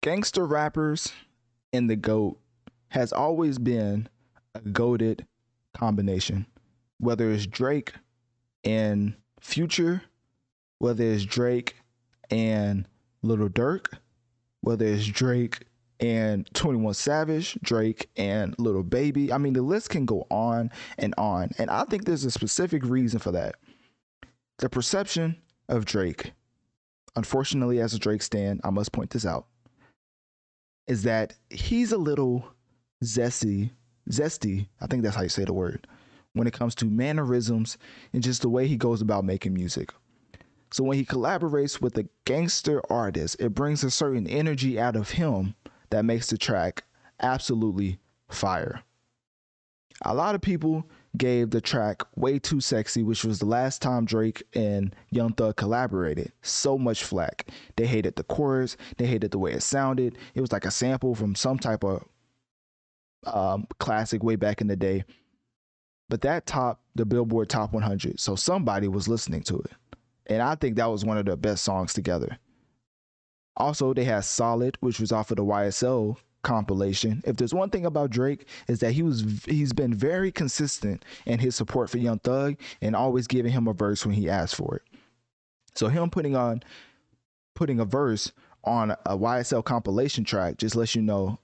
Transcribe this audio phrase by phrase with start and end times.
[0.00, 1.12] Gangster rappers
[1.72, 2.38] and the GOAT
[2.88, 4.08] has always been
[4.54, 5.26] a goaded
[5.74, 6.46] combination.
[6.98, 7.94] Whether it's Drake
[8.64, 10.02] and Future,
[10.78, 11.76] whether it's Drake
[12.30, 12.86] and
[13.22, 13.86] Lil Durk,
[14.60, 15.64] whether it's Drake
[16.00, 19.32] and 21 Savage, Drake and Lil Baby.
[19.32, 21.50] I mean, the list can go on and on.
[21.58, 23.56] And I think there's a specific reason for that.
[24.58, 25.36] The perception
[25.68, 26.32] of Drake,
[27.16, 29.46] unfortunately, as a Drake stan, I must point this out
[30.88, 32.44] is that he's a little
[33.04, 33.70] zesty,
[34.10, 34.66] zesty.
[34.80, 35.86] I think that's how you say the word
[36.32, 37.78] when it comes to mannerisms
[38.12, 39.92] and just the way he goes about making music.
[40.70, 45.10] So when he collaborates with a gangster artist, it brings a certain energy out of
[45.10, 45.54] him
[45.90, 46.84] that makes the track
[47.20, 47.98] absolutely
[48.28, 48.82] fire.
[50.02, 50.84] A lot of people
[51.16, 55.56] gave the track Way 2 Sexy, which was the last time Drake and Young Thug
[55.56, 57.48] collaborated, so much flack.
[57.76, 60.18] They hated the chorus, they hated the way it sounded.
[60.34, 62.04] It was like a sample from some type of
[63.24, 65.04] um, classic way back in the day.
[66.08, 69.72] But that topped the Billboard Top 100, so somebody was listening to it.
[70.26, 72.38] And I think that was one of the best songs together.
[73.56, 76.16] Also, they had Solid, which was off of the YSL
[76.48, 77.22] compilation.
[77.26, 81.38] If there's one thing about Drake is that he was he's been very consistent in
[81.38, 84.76] his support for Young Thug and always giving him a verse when he asked for
[84.76, 84.82] it.
[85.74, 86.62] So him putting on
[87.54, 88.32] putting a verse
[88.64, 91.38] on a YSL compilation track just lets you know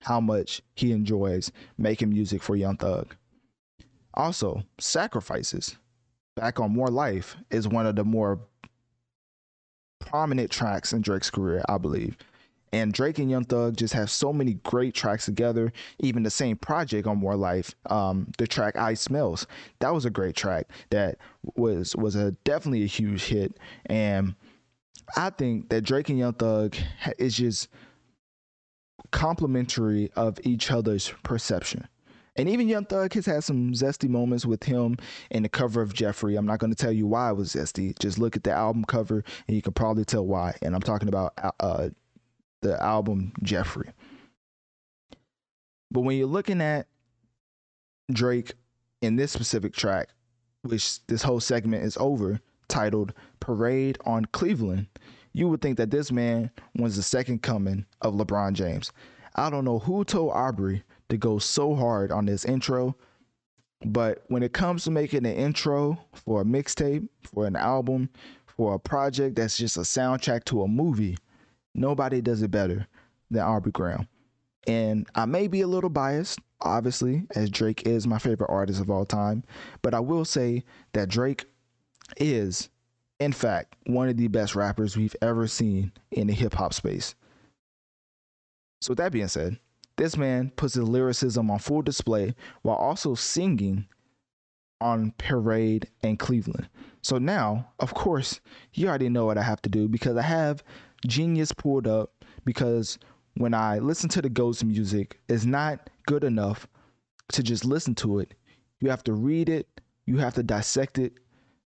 [0.00, 3.14] how much he enjoys making music for Young Thug.
[4.14, 5.76] Also, Sacrifices
[6.34, 8.40] back on More Life is one of the more
[10.00, 12.16] prominent tracks in Drake's career, I believe.
[12.72, 15.72] And Drake and Young Thug just have so many great tracks together.
[16.00, 19.46] Even the same project on More Life, um, the track "Ice Melts,"
[19.78, 20.68] that was a great track.
[20.90, 21.18] That
[21.54, 23.58] was was a definitely a huge hit.
[23.86, 24.34] And
[25.16, 26.76] I think that Drake and Young Thug
[27.18, 27.68] is just
[29.12, 31.86] complimentary of each other's perception.
[32.36, 34.98] And even Young Thug has had some zesty moments with him
[35.30, 36.36] in the cover of Jeffery.
[36.36, 37.98] I'm not going to tell you why it was zesty.
[37.98, 40.54] Just look at the album cover and you can probably tell why.
[40.60, 41.88] And I'm talking about uh,
[42.66, 43.90] the album Jeffery.
[45.90, 46.86] But when you're looking at
[48.12, 48.52] Drake
[49.02, 50.08] in this specific track,
[50.62, 54.88] which this whole segment is over, titled Parade on Cleveland,
[55.32, 58.92] you would think that this man was the second coming of LeBron James.
[59.36, 62.96] I don't know who told Aubrey to go so hard on this intro,
[63.84, 68.08] but when it comes to making an intro for a mixtape, for an album,
[68.46, 71.16] for a project that's just a soundtrack to a movie,
[71.76, 72.86] Nobody does it better
[73.30, 74.08] than Aubrey Graham.
[74.66, 78.90] And I may be a little biased, obviously, as Drake is my favorite artist of
[78.90, 79.44] all time,
[79.82, 80.64] but I will say
[80.94, 81.44] that Drake
[82.16, 82.70] is,
[83.20, 87.14] in fact, one of the best rappers we've ever seen in the hip hop space.
[88.80, 89.58] So, with that being said,
[89.96, 93.86] this man puts his lyricism on full display while also singing
[94.80, 96.68] on Parade on Cleveland.
[97.02, 98.40] So now, of course,
[98.74, 100.64] you already know what I have to do because I have
[101.06, 102.98] Genius pulled up because
[103.34, 106.66] when I listen to the Ghost music, it's not good enough
[107.32, 108.34] to just listen to it.
[108.80, 109.68] You have to read it,
[110.06, 111.14] you have to dissect it,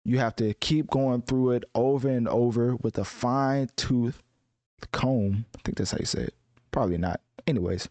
[0.04, 4.22] you have to keep going through it over and over with a fine tooth
[4.92, 5.46] comb.
[5.58, 6.34] I think that's how you say it.
[6.72, 7.22] Probably not.
[7.46, 7.90] Anyways,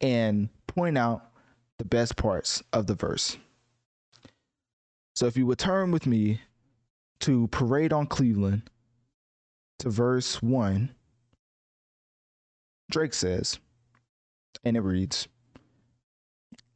[0.00, 1.30] and point out
[1.78, 3.36] the best parts of the verse.
[5.14, 6.40] So if you would turn with me
[7.20, 8.62] to Parade on Cleveland
[9.78, 10.94] to verse 1,
[12.90, 13.58] Drake says,
[14.64, 15.28] and it reads,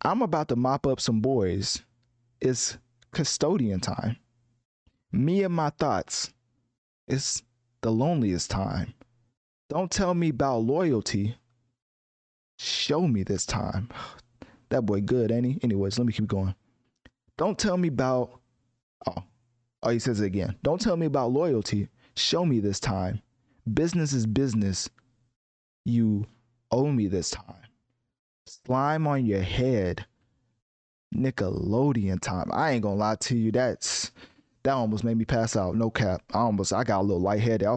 [0.03, 1.83] I'm about to mop up some boys.
[2.41, 2.79] It's
[3.13, 4.17] custodian time.
[5.13, 6.33] Me and my thoughts.
[7.07, 7.43] It's
[7.83, 8.95] the loneliest time.
[9.69, 11.37] Don't tell me about loyalty.
[12.59, 13.89] Show me this time.
[14.69, 15.59] That boy good, ain't he?
[15.65, 16.55] Anyways, let me keep going.
[17.37, 18.39] Don't tell me about
[19.05, 19.25] oh
[19.83, 20.55] oh he says it again.
[20.63, 21.89] Don't tell me about loyalty.
[22.21, 23.23] Show me this time.
[23.73, 24.91] Business is business.
[25.85, 26.27] You
[26.71, 27.55] owe me this time.
[28.47, 30.05] Slime on your head.
[31.15, 32.51] Nickelodeon time.
[32.53, 33.51] I ain't gonna lie to you.
[33.51, 34.13] That's
[34.63, 35.77] that almost made me pass out.
[35.77, 36.23] No cap.
[36.33, 37.67] I almost I got a little lightheaded.
[37.67, 37.77] I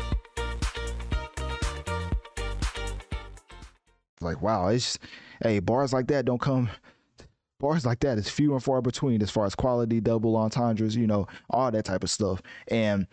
[4.21, 4.97] Like wow it's
[5.43, 6.69] hey bars like that don't come
[7.61, 11.07] bars like that is few and far between as far as quality double entendres you
[11.07, 12.41] know all that type of stuff.
[12.67, 13.07] And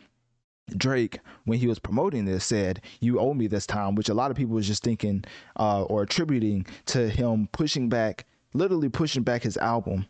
[0.77, 4.31] Drake, when he was promoting this, said, "You owe me this time," which a lot
[4.31, 5.25] of people was just thinking
[5.59, 10.07] uh, or attributing to him pushing back, literally pushing back his album,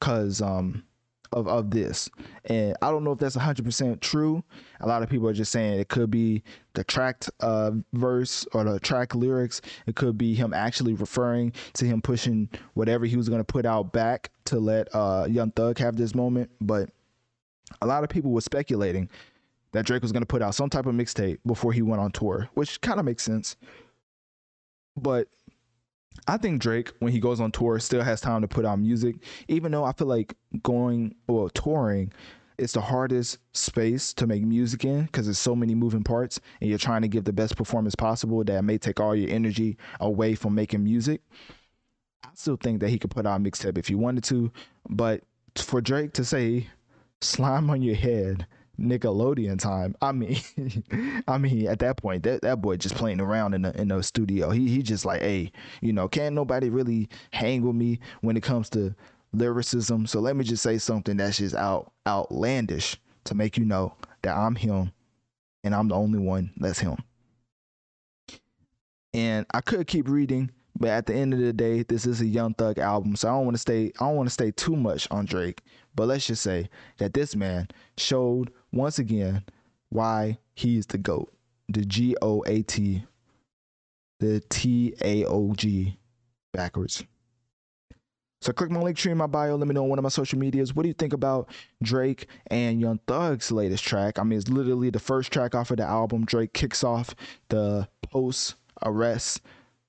[0.00, 0.84] cause um,
[1.32, 2.08] of of this.
[2.46, 4.42] And I don't know if that's 100% true.
[4.80, 6.42] A lot of people are just saying it could be
[6.74, 9.60] the tracked uh, verse or the track lyrics.
[9.86, 13.66] It could be him actually referring to him pushing whatever he was going to put
[13.66, 16.50] out back to let uh, Young Thug have this moment.
[16.60, 16.90] But
[17.80, 19.08] a lot of people were speculating
[19.72, 22.12] that Drake was going to put out some type of mixtape before he went on
[22.12, 23.56] tour, which kind of makes sense.
[24.96, 25.28] But
[26.26, 29.16] I think Drake, when he goes on tour, still has time to put out music.
[29.48, 32.12] Even though I feel like going or touring
[32.58, 36.70] it's the hardest space to make music in because there's so many moving parts and
[36.70, 40.34] you're trying to give the best performance possible that may take all your energy away
[40.34, 41.20] from making music.
[42.24, 44.50] I still think that he could put out a mixtape if he wanted to,
[44.88, 45.22] but
[45.56, 46.68] for Drake to say
[47.20, 48.46] slime on your head
[48.80, 49.96] Nickelodeon time.
[50.02, 50.38] I mean,
[51.28, 54.02] I mean, at that point, that, that boy just playing around in the in the
[54.02, 54.50] studio.
[54.50, 58.42] He he just like, hey, you know, can't nobody really hang with me when it
[58.42, 58.94] comes to
[59.32, 60.06] lyricism.
[60.06, 64.36] So let me just say something that's just out outlandish to make you know that
[64.36, 64.92] I'm him,
[65.64, 66.96] and I'm the only one that's him.
[69.14, 72.26] And I could keep reading, but at the end of the day, this is a
[72.26, 73.92] Young Thug album, so I don't want to stay.
[73.98, 75.62] I don't want to stay too much on Drake.
[75.94, 79.42] But let's just say that this man showed once again
[79.90, 81.32] why he is the GOAT.
[81.68, 83.04] The G O A T,
[84.20, 85.98] the T A O G
[86.52, 87.04] backwards.
[88.42, 89.56] So click my link tree in my bio.
[89.56, 90.74] Let me know on one of my social medias.
[90.74, 91.48] What do you think about
[91.82, 94.18] Drake and Young Thug's latest track?
[94.18, 96.24] I mean, it's literally the first track off of the album.
[96.24, 97.16] Drake kicks off
[97.48, 98.54] the post
[98.84, 99.40] arrest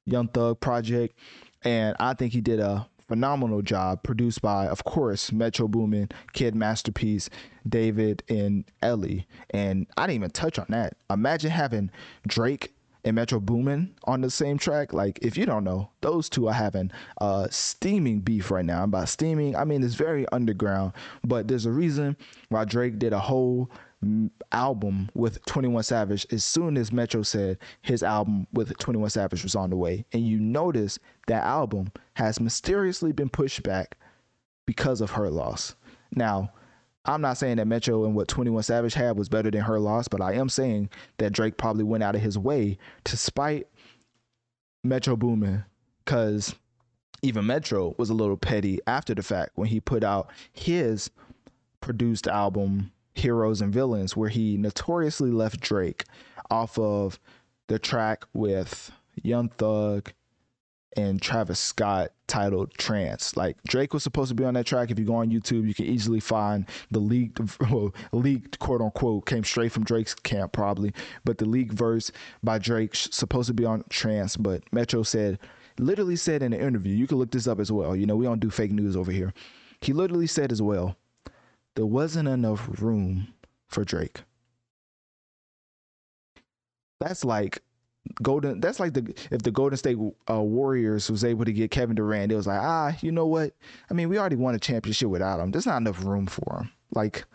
[0.05, 1.15] Young Thug project.
[1.63, 6.55] And I think he did a phenomenal job produced by, of course, Metro Boomin, Kid
[6.55, 7.29] Masterpiece,
[7.67, 9.27] David, and Ellie.
[9.51, 10.97] And I didn't even touch on that.
[11.09, 11.91] Imagine having
[12.27, 12.73] Drake
[13.07, 14.93] and Metro Boomin on the same track.
[14.93, 18.83] Like, if you don't know, those two are having uh steaming beef right now.
[18.83, 22.17] And by steaming, I mean it's very underground, but there's a reason
[22.49, 23.71] why Drake did a whole
[24.51, 29.55] album with 21 Savage as soon as Metro said his album with 21 Savage was
[29.55, 30.05] on the way.
[30.13, 33.97] And you notice that album has mysteriously been pushed back
[34.65, 35.75] because of her loss.
[36.13, 36.51] Now,
[37.07, 40.09] I'm not saying that Metro and what 21 Savage had was better than her loss,
[40.09, 43.67] but I am saying that Drake probably went out of his way to spite
[44.83, 45.63] Metro Boomin
[46.03, 46.53] because
[47.21, 51.09] even Metro was a little petty after the fact when he put out his
[51.81, 56.05] produced album Heroes and Villains, where he notoriously left Drake
[56.51, 57.19] off of
[57.67, 58.91] the track with
[59.23, 60.11] Young Thug
[60.95, 63.35] and Travis Scott titled Trance.
[63.35, 64.89] Like Drake was supposed to be on that track.
[64.89, 67.39] If you go on YouTube, you can easily find the leaked,
[67.71, 70.93] well, leaked quote unquote, came straight from Drake's camp probably,
[71.25, 72.11] but the leaked verse
[72.43, 74.37] by Drake supposed to be on Trance.
[74.37, 75.39] But Metro said,
[75.79, 77.95] literally said in an interview, you can look this up as well.
[77.95, 79.33] You know, we don't do fake news over here.
[79.81, 80.95] He literally said as well,
[81.75, 83.27] there wasn't enough room
[83.67, 84.21] for Drake.
[86.99, 87.61] That's like
[88.23, 88.59] Golden.
[88.59, 89.97] That's like the if the Golden State
[90.29, 93.53] uh, Warriors was able to get Kevin Durant, it was like ah, you know what?
[93.89, 95.51] I mean, we already won a championship without him.
[95.51, 96.71] There's not enough room for him.
[96.93, 97.25] Like,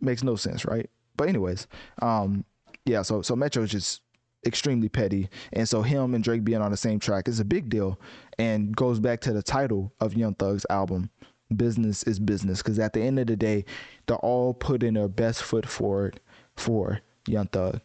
[0.00, 0.90] makes no sense, right?
[1.16, 1.66] But anyways,
[2.02, 2.44] um,
[2.84, 3.02] yeah.
[3.02, 4.02] So so Metro is just
[4.44, 7.68] extremely petty, and so him and Drake being on the same track is a big
[7.68, 8.00] deal,
[8.38, 11.10] and goes back to the title of Young Thug's album.
[11.54, 13.64] Business is business, because at the end of the day,
[14.06, 16.18] they're all putting their best foot forward
[16.56, 17.80] for Young Thug,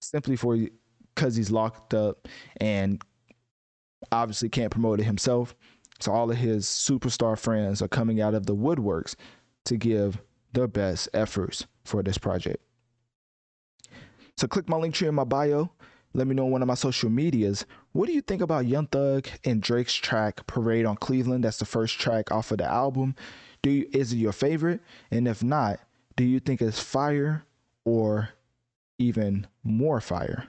[0.00, 0.56] simply for
[1.14, 2.28] because he's locked up
[2.60, 3.02] and
[4.12, 5.54] obviously can't promote it himself.
[6.00, 9.14] So all of his superstar friends are coming out of the woodworks
[9.66, 10.20] to give
[10.52, 12.62] their best efforts for this project.
[14.36, 15.70] So click my link tree in my bio.
[16.14, 17.66] Let me know on one of my social medias.
[17.92, 21.44] What do you think about Young Thug and Drake's track Parade on Cleveland?
[21.44, 23.14] That's the first track off of the album.
[23.62, 24.80] Do you, is it your favorite?
[25.10, 25.78] And if not,
[26.16, 27.44] do you think it's fire
[27.84, 28.30] or
[28.98, 30.48] even more fire?